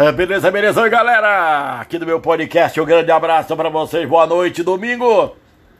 É, 0.00 0.10
beleza, 0.10 0.50
beleza, 0.50 0.88
galera? 0.88 1.78
Aqui 1.78 1.98
do 1.98 2.06
meu 2.06 2.18
podcast, 2.18 2.80
um 2.80 2.86
grande 2.86 3.12
abraço 3.12 3.54
para 3.54 3.68
vocês, 3.68 4.08
boa 4.08 4.26
noite, 4.26 4.62
domingo. 4.62 5.36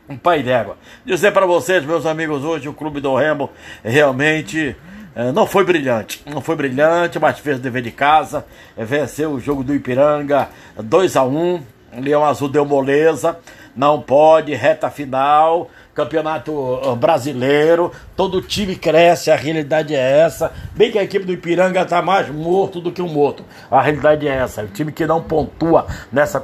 Um 0.06 0.14
pai 0.18 0.42
d'égua. 0.42 0.76
Dizer 1.06 1.32
para 1.32 1.46
vocês, 1.46 1.82
meus 1.86 2.04
amigos, 2.04 2.44
hoje 2.44 2.68
o 2.68 2.74
Clube 2.74 3.00
do 3.00 3.14
Remo 3.14 3.48
realmente 3.82 4.76
é, 5.16 5.32
não 5.32 5.46
foi 5.46 5.64
brilhante. 5.64 6.22
Não 6.26 6.42
foi 6.42 6.54
brilhante, 6.54 7.18
mas 7.18 7.38
fez 7.38 7.56
o 7.56 7.62
dever 7.62 7.80
de 7.80 7.92
casa. 7.92 8.44
É, 8.76 8.84
venceu 8.84 9.30
o 9.30 9.40
jogo 9.40 9.64
do 9.64 9.74
Ipiranga 9.74 10.50
2 10.76 11.16
a 11.16 11.24
1 11.24 11.62
Leão 12.02 12.22
Azul 12.22 12.50
deu 12.50 12.66
moleza. 12.66 13.38
Não 13.74 14.02
pode, 14.02 14.52
reta 14.54 14.90
final 14.90 15.70
campeonato 15.94 16.96
brasileiro, 16.96 17.92
todo 18.16 18.40
time 18.40 18.76
cresce, 18.76 19.30
a 19.30 19.36
realidade 19.36 19.94
é 19.94 20.20
essa. 20.20 20.52
Bem 20.72 20.90
que 20.90 20.98
a 20.98 21.02
equipe 21.02 21.24
do 21.24 21.32
Ipiranga 21.32 21.82
está 21.82 22.00
mais 22.00 22.28
morto 22.28 22.80
do 22.80 22.92
que 22.92 23.02
um 23.02 23.08
morto. 23.08 23.44
A 23.70 23.80
realidade 23.80 24.26
é 24.26 24.34
essa. 24.36 24.62
O 24.62 24.68
time 24.68 24.92
que 24.92 25.06
não 25.06 25.22
pontua 25.22 25.86
nessa, 26.12 26.42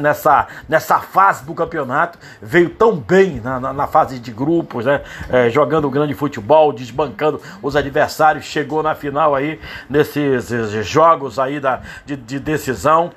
nessa, 0.00 0.48
nessa 0.68 0.98
fase 0.98 1.44
do 1.44 1.54
campeonato 1.54 2.18
veio 2.40 2.70
tão 2.70 2.96
bem 2.96 3.40
na, 3.42 3.60
na, 3.60 3.72
na 3.72 3.86
fase 3.86 4.18
de 4.18 4.32
grupos, 4.32 4.86
né? 4.86 5.02
É, 5.28 5.50
jogando 5.50 5.90
grande 5.90 6.14
futebol, 6.14 6.72
desbancando 6.72 7.40
os 7.62 7.76
adversários, 7.76 8.44
chegou 8.44 8.82
na 8.82 8.94
final 8.94 9.34
aí, 9.34 9.60
nesses 9.88 10.48
jogos 10.86 11.38
aí 11.38 11.60
da, 11.60 11.80
de, 12.04 12.16
de 12.16 12.38
decisão. 12.38 13.10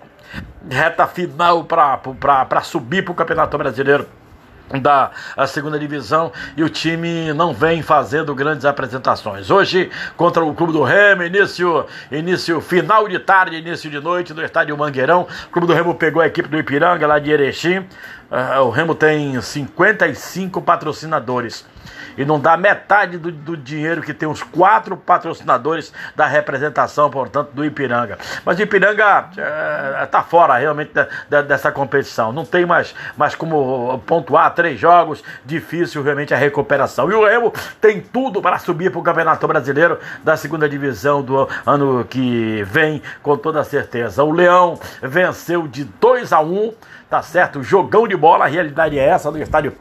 Reta 0.68 1.06
final 1.06 1.64
para 1.64 2.62
subir 2.64 3.04
para 3.04 3.12
o 3.12 3.16
Campeonato 3.16 3.56
Brasileiro 3.58 4.08
da 4.82 5.12
segunda 5.48 5.78
divisão 5.78 6.32
e 6.58 6.64
o 6.64 6.70
time 6.70 7.34
não 7.34 7.54
vem 7.54 7.82
fazendo 7.82 8.34
grandes 8.34 8.66
apresentações. 8.66 9.52
Hoje, 9.52 9.92
contra 10.18 10.44
o 10.44 10.54
Clube 10.54 10.74
do 10.74 10.84
Remo, 10.84 11.24
início, 11.24 11.86
início 12.12 12.60
final 12.62 13.08
de 13.08 13.20
tarde, 13.20 13.58
início 13.58 13.90
de 13.90 14.00
noite 14.00 14.34
no 14.34 14.44
estádio 14.44 14.78
Mangueirão. 14.78 15.28
O 15.48 15.50
Clube 15.50 15.68
do 15.68 15.74
Remo 15.74 15.94
pegou 15.96 16.22
a 16.22 16.28
equipe 16.28 16.50
do 16.50 16.58
Ipiranga 16.58 17.06
lá 17.06 17.20
de 17.20 17.32
Erechim. 17.32 17.86
Uh, 18.34 18.64
o 18.64 18.72
Remo 18.72 18.96
tem 18.96 19.40
55 19.40 20.60
patrocinadores 20.60 21.64
e 22.18 22.26
não 22.26 22.40
dá 22.40 22.58
metade 22.58 23.18
do, 23.20 23.32
do, 23.32 23.56
dinheiro 23.56 24.02
que 24.02 24.12
tem 24.12 24.28
os 24.28 24.42
quatro 24.42 24.98
patrocinadores 24.98 25.94
da 26.16 26.26
representação, 26.26 27.12
portanto, 27.12 27.52
do 27.54 27.64
Ipiranga. 27.64 28.18
Mas 28.44 28.58
o 28.58 28.64
Ipiranga 28.64 29.30
está 30.04 30.20
é, 30.20 30.24
fora 30.24 30.58
realmente 30.58 30.92
dessa 31.48 31.72
competição. 31.72 32.32
Não 32.32 32.44
tem 32.44 32.66
mais, 32.66 32.96
mais 33.16 33.36
como 33.36 34.00
pontuar 34.06 34.52
três 34.54 34.80
jogos, 34.80 35.24
difícil 35.46 36.02
realmente 36.02 36.34
a 36.34 36.38
recuperação. 36.38 37.12
E 37.12 37.14
o 37.14 37.26
Remo 37.26 37.54
tem 37.80 38.02
tudo 38.02 38.42
para 38.42 38.58
subir 38.58 38.92
para 38.92 39.00
o 39.00 39.04
Campeonato 39.04 39.48
Brasileiro 39.48 40.00
da 40.24 40.36
segunda 40.38 40.68
divisão 40.68 41.22
do 41.22 41.48
ano 41.66 42.04
que 42.06 42.64
vem, 42.64 43.00
com 43.22 43.38
toda 43.38 43.64
certeza. 43.64 44.24
O 44.24 44.32
Leão 44.32 44.80
venceu 45.02 45.68
de 45.68 45.84
2 45.84 46.34
a 46.34 46.42
1 46.42 46.54
um, 46.54 46.74
tá 47.14 47.22
certo? 47.22 47.62
Jogão 47.62 48.08
de 48.08 48.18
bola, 48.18 48.46
a 48.46 48.48
realidade 48.48 48.98
é 48.98 49.06
essa 49.06 49.30
no 49.30 49.40
estádio 49.40 49.72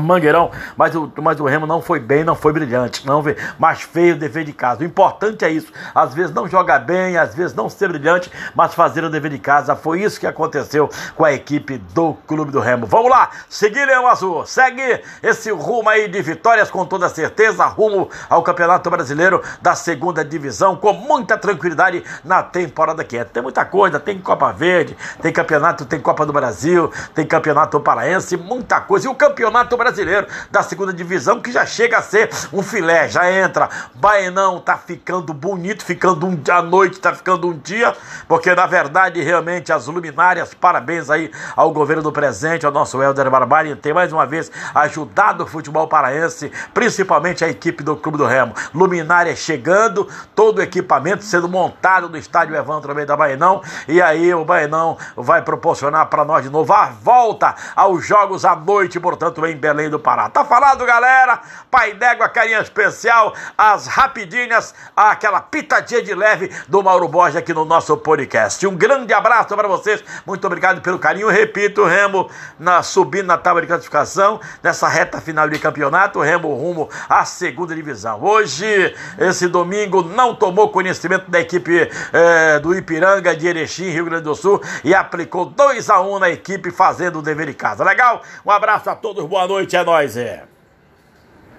Mangueirão, 0.00 0.50
mas 0.76 0.94
o, 0.94 1.12
mas 1.20 1.40
o 1.40 1.44
Remo 1.44 1.66
não 1.66 1.80
foi 1.80 1.98
bem, 1.98 2.24
não 2.24 2.34
foi 2.34 2.52
brilhante, 2.52 3.06
não 3.06 3.22
mas 3.58 3.82
feio 3.82 4.14
o 4.14 4.18
dever 4.18 4.44
de 4.44 4.52
casa. 4.52 4.80
O 4.80 4.84
importante 4.84 5.44
é 5.44 5.50
isso. 5.50 5.72
Às 5.94 6.14
vezes 6.14 6.34
não 6.34 6.48
joga 6.48 6.78
bem, 6.78 7.16
às 7.16 7.34
vezes 7.34 7.54
não 7.54 7.68
ser 7.68 7.88
brilhante, 7.88 8.30
mas 8.54 8.74
fazer 8.74 9.04
o 9.04 9.10
dever 9.10 9.30
de 9.30 9.38
casa. 9.38 9.76
Foi 9.76 10.00
isso 10.00 10.18
que 10.18 10.26
aconteceu 10.26 10.90
com 11.14 11.24
a 11.24 11.32
equipe 11.32 11.78
do 11.78 12.14
Clube 12.26 12.50
do 12.50 12.60
Remo. 12.60 12.86
Vamos 12.86 13.10
lá, 13.10 13.30
seguir 13.48 13.86
Leão 13.86 14.06
Azul, 14.06 14.44
segue 14.46 15.00
esse 15.22 15.50
rumo 15.50 15.88
aí 15.88 16.08
de 16.08 16.20
vitórias 16.22 16.70
com 16.70 16.84
toda 16.84 17.08
certeza, 17.08 17.64
rumo 17.66 18.08
ao 18.28 18.42
Campeonato 18.42 18.90
Brasileiro 18.90 19.42
da 19.60 19.74
segunda 19.74 20.24
divisão, 20.24 20.76
com 20.76 20.92
muita 20.92 21.36
tranquilidade 21.36 22.02
na 22.24 22.42
temporada 22.42 23.04
que 23.04 23.16
é. 23.16 23.24
Tem 23.24 23.42
muita 23.42 23.64
coisa, 23.64 24.00
tem 24.00 24.18
Copa 24.18 24.52
Verde, 24.52 24.96
tem 25.20 25.32
campeonato, 25.32 25.84
tem 25.84 26.00
Copa 26.00 26.26
do 26.26 26.32
Brasil, 26.32 26.90
tem 27.14 27.26
campeonato 27.26 27.78
paraense, 27.80 28.36
muita 28.36 28.80
coisa. 28.80 29.06
E 29.06 29.10
o 29.10 29.14
campeonato 29.14 29.76
brasileiro 29.82 30.28
da 30.50 30.62
segunda 30.62 30.92
divisão, 30.92 31.40
que 31.40 31.50
já 31.50 31.66
chega 31.66 31.98
a 31.98 32.02
ser 32.02 32.30
um 32.52 32.62
filé, 32.62 33.08
já 33.08 33.30
entra. 33.30 33.68
Baenão 33.94 34.60
tá 34.60 34.76
ficando 34.76 35.34
bonito, 35.34 35.84
ficando 35.84 36.26
um 36.26 36.36
dia 36.36 36.56
à 36.56 36.62
noite, 36.62 37.00
tá 37.00 37.12
ficando 37.12 37.48
um 37.48 37.58
dia, 37.58 37.94
porque 38.28 38.54
na 38.54 38.66
verdade, 38.66 39.20
realmente, 39.20 39.72
as 39.72 39.86
luminárias, 39.86 40.54
parabéns 40.54 41.10
aí 41.10 41.32
ao 41.56 41.72
governo 41.72 42.02
do 42.02 42.12
presente, 42.12 42.64
ao 42.64 42.70
nosso 42.70 43.02
Helder 43.02 43.28
Barbari, 43.28 43.74
tem 43.74 43.92
mais 43.92 44.12
uma 44.12 44.24
vez 44.24 44.52
ajudado 44.74 45.42
o 45.42 45.46
futebol 45.46 45.88
paraense, 45.88 46.52
principalmente 46.72 47.44
a 47.44 47.48
equipe 47.48 47.82
do 47.82 47.96
Clube 47.96 48.18
do 48.18 48.26
Remo. 48.26 48.54
Luminária 48.72 49.34
chegando, 49.34 50.08
todo 50.34 50.58
o 50.58 50.62
equipamento 50.62 51.24
sendo 51.24 51.48
montado 51.48 52.08
no 52.08 52.16
estádio 52.16 52.54
Evandro 52.54 52.90
Almeida 52.90 53.16
Baenão, 53.16 53.62
e 53.88 54.00
aí 54.00 54.32
o 54.32 54.44
Baenão 54.44 54.96
vai 55.16 55.42
proporcionar 55.42 56.06
para 56.06 56.24
nós 56.24 56.44
de 56.44 56.50
novo 56.50 56.72
a 56.72 56.86
volta 56.86 57.54
aos 57.74 58.06
jogos 58.06 58.44
à 58.44 58.54
noite, 58.54 59.00
portanto, 59.00 59.44
em 59.44 59.56
Belo 59.56 59.71
Belém 59.72 59.88
do 59.88 59.98
Pará. 59.98 60.28
Tá 60.28 60.44
falado, 60.44 60.84
galera? 60.84 61.40
Pai 61.70 61.94
d'égua, 61.94 62.28
carinha 62.28 62.60
especial, 62.60 63.34
as 63.56 63.86
rapidinhas, 63.86 64.74
aquela 64.94 65.40
pitadinha 65.40 66.02
de 66.02 66.14
leve 66.14 66.50
do 66.68 66.82
Mauro 66.82 67.08
Borges 67.08 67.36
aqui 67.36 67.54
no 67.54 67.64
nosso 67.64 67.96
podcast. 67.96 68.66
Um 68.66 68.76
grande 68.76 69.14
abraço 69.14 69.56
para 69.56 69.66
vocês, 69.66 70.04
muito 70.26 70.46
obrigado 70.46 70.82
pelo 70.82 70.98
carinho. 70.98 71.28
Repito, 71.28 71.84
Remo 71.84 72.30
na, 72.58 72.82
subindo 72.82 73.26
na 73.26 73.38
tábua 73.38 73.62
de 73.62 73.68
classificação, 73.68 74.40
nessa 74.62 74.86
reta 74.88 75.20
final 75.20 75.48
de 75.48 75.58
campeonato, 75.58 76.20
Remo 76.20 76.54
rumo 76.54 76.90
à 77.08 77.24
segunda 77.24 77.74
divisão. 77.74 78.22
Hoje, 78.22 78.94
esse 79.18 79.48
domingo, 79.48 80.02
não 80.02 80.34
tomou 80.34 80.68
conhecimento 80.68 81.30
da 81.30 81.40
equipe 81.40 81.90
é, 82.12 82.58
do 82.60 82.76
Ipiranga 82.76 83.34
de 83.34 83.46
Erechim, 83.46 83.88
Rio 83.88 84.04
Grande 84.04 84.24
do 84.24 84.34
Sul, 84.34 84.60
e 84.84 84.94
aplicou 84.94 85.46
2 85.46 85.88
a 85.88 86.00
1 86.00 86.14
um 86.14 86.18
na 86.18 86.28
equipe, 86.28 86.70
fazendo 86.70 87.20
o 87.20 87.22
dever 87.22 87.46
de 87.46 87.54
casa. 87.54 87.82
Legal? 87.82 88.20
Um 88.44 88.50
abraço 88.50 88.90
a 88.90 88.94
todos, 88.94 89.24
boa 89.24 89.46
noite 89.46 89.51
noite, 89.52 89.76
é 89.76 89.84
nóis, 89.84 90.16
é. 90.16 90.44